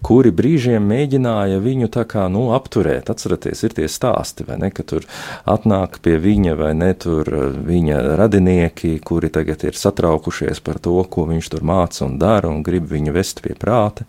[0.06, 3.12] kuri brīžiem mēģināja viņu tā kā nu, apturēt.
[3.14, 5.08] Atcerieties, ir tie stāsti, vai ne, ka tur
[5.50, 10.96] atnāk pie viņa vai ne tur eh, viņa radinieki, kuri tagad ir satraukušies par to,
[11.10, 14.08] ko viņš tur māca un dara un grib viņu vest pie prāta.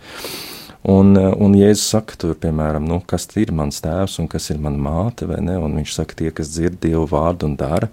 [0.86, 4.60] Un, eh, un Jēzus saka, tur, piemēram, nu, kas ir mans tēvs un kas ir
[4.62, 5.56] mana māte, vai ne?
[5.58, 7.88] Un viņš saka, tie, kas dzird Dievu vārdu un dara.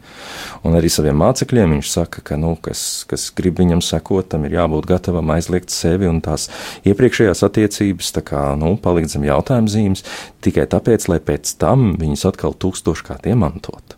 [0.63, 4.60] Un arī saviem mācekļiem viņš saka, ka, nu, kas, kas grib viņam sekot, tam ir
[4.60, 6.48] jābūt gatavam aizliegt sevi un tās
[6.86, 10.06] iepriekšējās attiecības, tā kā, nu, palikt zem jautājuma zīmes,
[10.45, 13.98] tikai tāpēc, lai pēc tam viņus atkal tūkstoškārt iemantot.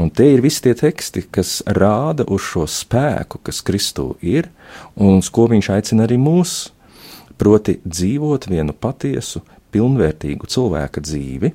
[0.00, 4.48] Un tie ir visi tie teksti, kas rāda uz šo spēku, kas Kristū ir,
[4.96, 6.72] un uz ko viņš aicina arī mūsu
[7.38, 9.42] proti dzīvot vienu patiesu,
[9.74, 11.52] pilnvērtīgu cilvēka dzīvi,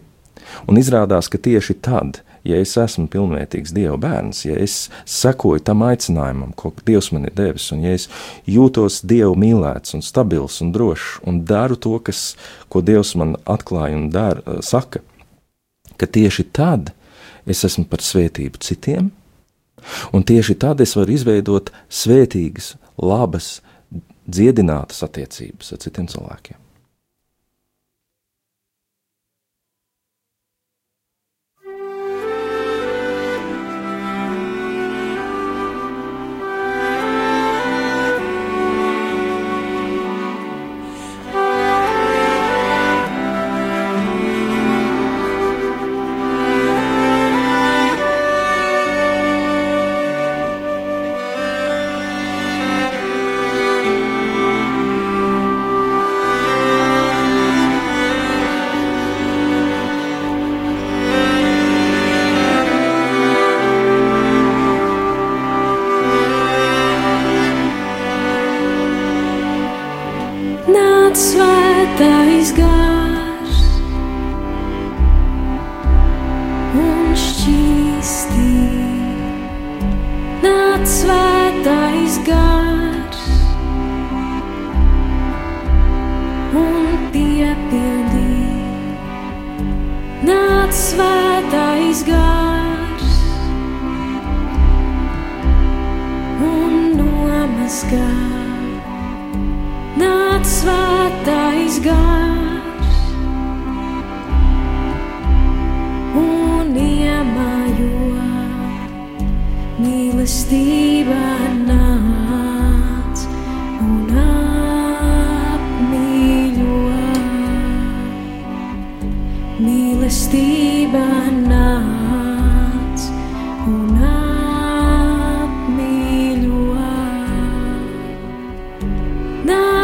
[0.70, 5.84] un izrādās, ka tieši tad, ja es esmu pilnvērtīgs Dieva bērns, ja es sekoju tam
[5.86, 8.08] aicinājumam, ko Dievs man ir devis, un ja es
[8.50, 12.36] jūtos Dievu mīlēts un stabils un drošs un daru to, kas,
[12.70, 15.04] ko Dievs man atklāja un dara, eh, saka,
[15.98, 16.94] ka tieši tad
[17.46, 19.12] es esmu par svētību citiem,
[20.14, 23.60] un tieši tad es varu izveidot svētīgas, labas,
[24.30, 26.60] dziedinātas attiecības ar citiem cilvēkiem.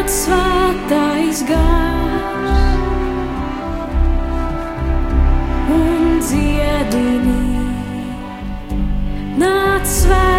[0.07, 2.53] Nāc svētais gars
[5.75, 7.43] un dziedini.
[9.43, 10.36] Nāc svētais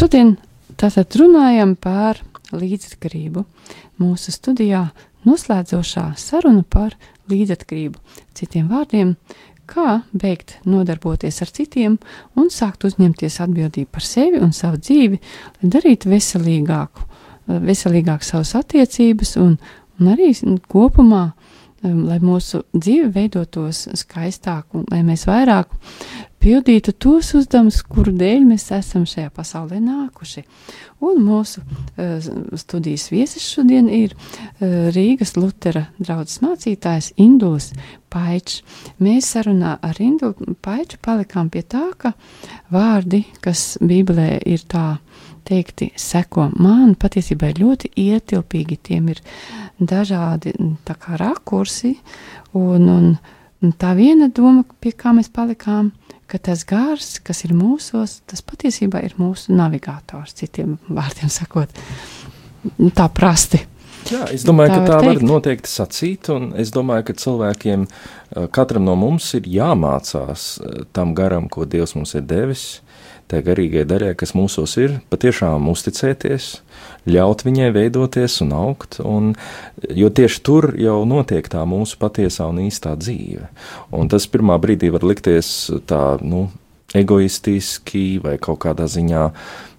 [0.00, 0.30] Šodien
[0.80, 2.22] tātad runājam par
[2.56, 3.42] līdzatkarību.
[4.00, 4.86] Mūsu studijā
[5.28, 6.94] noslēdzošā saruna par
[7.28, 8.00] līdzatkarību.
[8.32, 9.10] Citiem vārdiem,
[9.68, 11.98] kā beigt nodarboties ar citiem
[12.32, 15.20] un sākt uzņemties atbildību par sevi un savu dzīvi,
[15.60, 17.04] lai darītu veselīgāku,
[17.68, 19.58] veselīgāk savas attiecības un,
[20.00, 20.32] un arī
[20.64, 21.26] kopumā,
[21.84, 25.76] um, lai mūsu dzīve veidotos skaistāk un lai mēs vairāk
[26.40, 30.44] pildītu tos uzdevumus, kuru dēļ mēs esam šajā pasaulē nākuši.
[31.04, 32.30] Un mūsu uh,
[32.60, 37.70] studijas viesis šodien ir uh, Rīgas Lutera draudzes mācītājs Induls
[38.12, 38.62] Paičs.
[39.00, 42.14] Mēs sarunā ar Indulu Paiču palikām pie tā, ka
[42.72, 44.86] vārdi, kas Bībelē ir tā
[45.48, 49.22] teikti, seko man patiesībā ir ļoti ietilpīgi, tiem ir
[49.80, 50.52] dažādi
[50.86, 51.94] tā kā rakursi
[52.56, 53.08] un, un,
[53.64, 55.90] un tā viena doma, pie kā mēs palikām,
[56.30, 61.72] ka tas gars, kas ir mūsos, tas patiesībā ir mūsu navigators, citiem vārdiem sakot,
[62.96, 63.64] tā prasti.
[64.10, 65.26] Jā, es domāju, Tā ka var tā var teikt.
[65.28, 71.12] noteikti sacīt, un es domāju, ka cilvēkiem, eh, katram no mums ir jāmācās eh, tam
[71.14, 72.80] garam, ko Dievs mums ir devis,
[73.30, 76.48] tai garīgai daļai, kas mūsos ir, patiešām uzticēties,
[77.10, 79.34] ļaut viņai veidoties un augt, un,
[79.96, 83.48] jo tieši tur jau notiek tā mūsu patiesā un īstā dzīve.
[83.96, 86.48] Un tas pirmā brīdī var likties tā, nu,
[86.96, 89.24] egoistiski vai kaut kādā ziņā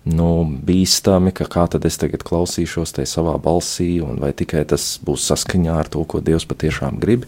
[0.09, 0.27] nu,
[0.65, 5.27] bīstami, ka kā tad es tagad klausīšos te savā balsī, un vai tikai tas būs
[5.29, 7.27] saskaņā ar to, ko Dievs patiešām grib.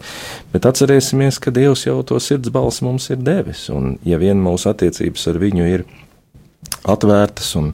[0.54, 4.72] Bet atcerēsimies, ka Dievs jau to sirds balsi mums ir devis, un ja vien mūsu
[4.72, 5.86] attiecības ar viņu ir
[6.82, 7.72] atvērtas un,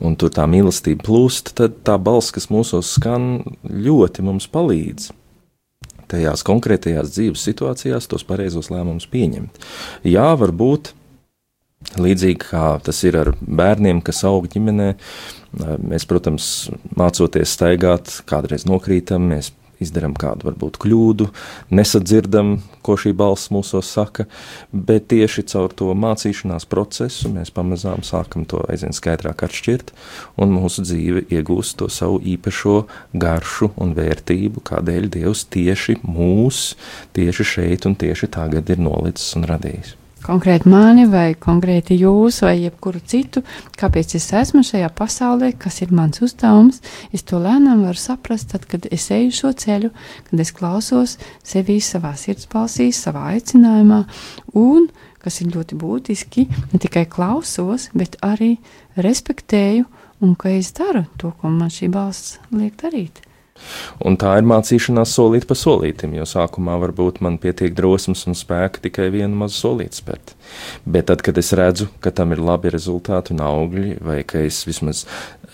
[0.00, 5.12] un tur tā mīlestība plūst, tad tā balss, kas mūsos skan, ļoti mums palīdz
[6.10, 9.58] tajās konkrētajās dzīves situācijās tos pareizos lēmumus pieņemt.
[10.06, 10.92] Jā, varbūt
[12.00, 14.92] līdzīgi kā tas ir ar bērniem, kas aug ģimenē,
[15.82, 16.48] mēs, protams,
[16.98, 21.28] mācoties staigāt, kādreiz nokrītam, mēs izdarām kādu varbūt kļūdu,
[21.74, 22.56] nesadzirdam,
[22.86, 24.26] ko šī balss mūsos saka,
[24.72, 29.92] bet tieši caur to mācīšanās procesu mēs pamazām sākam to aizvien skaidrāk atšķirt,
[30.40, 32.78] un mūsu dzīve iegūst to savu īpašo
[33.12, 36.72] garšu un vērtību, kādēļ Dievs tieši mūs,
[37.16, 39.96] tieši šeit un tieši tagad ir nolicis un radījis.
[40.26, 43.44] Konkrēti mani, vai konkrēti jūs, vai jebkuru citu,
[43.78, 46.80] kāpēc es esmu šajā pasaulē, kas ir mans uzdevums.
[47.14, 49.92] Es to lēnām varu saprast, tad, kad es eju šo ceļu,
[50.26, 51.14] kad es klausos
[51.46, 54.00] sevī, savā sirdsbalsī, savā aicinājumā,
[54.58, 54.88] un,
[55.22, 58.56] kas ir ļoti būtiski, ne tikai klausos, bet arī
[58.98, 59.86] respektēju,
[60.26, 63.22] un ka es daru to, ko man šī balss liek darīt.
[64.06, 68.82] Un tā ir mācīšanās solīt pa solītam, jo sākumā varbūt man pietiek drosmes un spēka
[68.84, 70.34] tikai vienu mazu solīti spērt.
[70.86, 74.62] Bet tad, kad es redzu, ka tam ir labi rezultāti un augļi, vai ka es
[74.68, 75.06] vismaz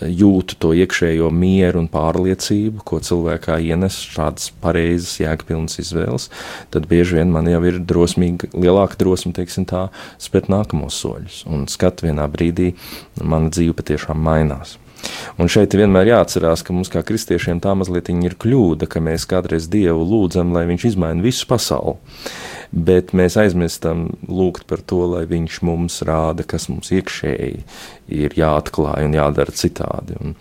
[0.03, 6.29] jūtu to iekšējo mieru un pārliecību, ko cilvēkā ienes šādas pareizas, jēgpilnas izvēles,
[6.75, 9.89] tad bieži vien man jau ir drosmīga, lielāka drosme, teiksim tā,
[10.23, 11.43] spērt nākamos soļus.
[11.51, 12.73] Un skat vienā brīdī
[13.23, 14.79] mana dzīve patiešām mainās.
[15.41, 19.69] Un šeit vienmēr jāatcerās, ka mums kā kristiešiem tā mazliet ir kļūda, ka mēs kādreiz
[19.73, 21.97] Dievu lūdzam, lai Viņš izmaina visu pasauli.
[22.73, 27.65] Bet mēs aizmirstam lūgt par to, lai Viņš mums rāda, kas mums iekšēji
[28.13, 30.19] ir jāatklāj un jādara citādi.
[30.21, 30.37] Un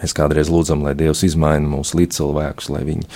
[0.00, 3.08] mēs kādreiz lūdzam, lai Dievs izmaina mūsu līdzcilvēkus, lai viņi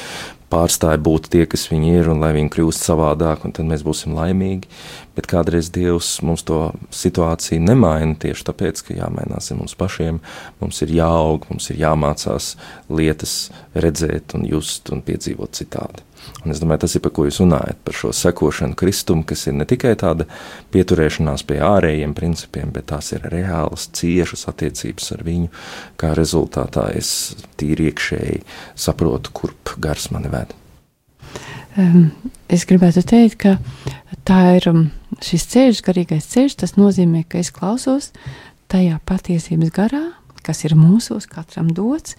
[0.55, 4.15] pārstāja būt tie, kas viņi ir, un lai viņi kļūst savādāk, un tad mēs būsim
[4.17, 4.71] laimīgi.
[5.15, 10.21] Bet kādreiz Dievs mums to situāciju nemaina tieši tāpēc, ka jāmainās mums pašiem,
[10.63, 12.55] mums ir jāaug, mums ir jāmācās
[12.91, 13.37] lietas
[13.75, 16.07] redzēt un just un piedzīvot citādi.
[16.45, 19.57] Un es domāju, tas ir par ko jūs runājat, par šo sekošanu Kristum, kas ir
[19.57, 20.27] ne tikai tāda
[20.75, 25.49] pieturēšanās pie ārējiem principiem, bet tās ir reālas, ciešas attiecības ar viņu,
[26.01, 27.15] kā rezultātā es
[27.61, 28.43] tīri iekšēji
[28.87, 30.53] saprotu, kurp gars mani ved.
[32.55, 33.57] Es gribētu teikt, ka
[34.29, 34.85] tā ir um,
[35.25, 36.59] šis ceļš, garīgais ceļš.
[36.61, 38.13] Tas nozīmē, ka es klausos
[38.71, 40.05] tajā patiesības garā,
[40.45, 42.17] kas ir mūsos, katram dots,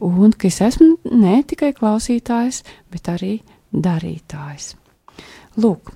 [0.00, 2.62] un ka es esmu ne tikai klausītājs,
[2.92, 3.38] bet arī
[3.72, 4.74] darītājs.
[5.60, 5.92] Lūk,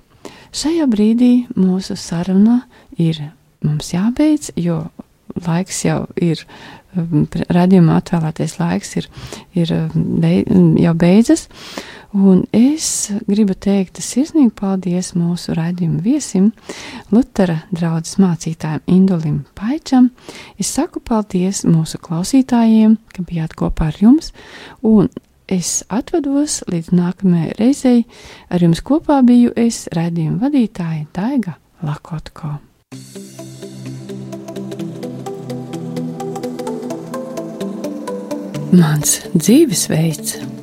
[0.55, 2.61] šajā brīdī mūsu saruna
[3.01, 3.21] ir
[3.65, 4.83] mums jābeidz, jo
[5.47, 6.45] laiks jau ir.
[6.91, 9.05] Radījumā atvēlētais laiks ir,
[9.55, 10.49] ir beid,
[10.81, 11.45] jau beidzas.
[12.11, 16.49] Un es gribu teikt sirsnīgu paldies mūsu raidījuma viesim,
[17.07, 20.09] Lutera draugs mācītājiem Indulim Paičam.
[20.59, 24.33] Es saku paldies mūsu klausītājiem, ka bijāt kopā ar jums,
[24.83, 25.07] un
[25.47, 28.03] es atvados līdz nākamajai reizei.
[28.51, 32.57] Ar jums kopā biju es, raidījuma vadītāja Daiga Lakotko.
[38.75, 40.60] Mans dzīvesveids!